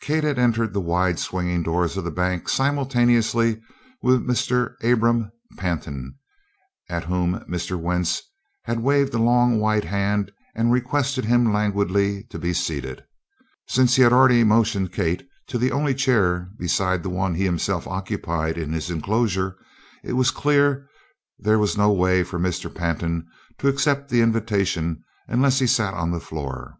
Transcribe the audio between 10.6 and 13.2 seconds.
requested him languidly to be seated.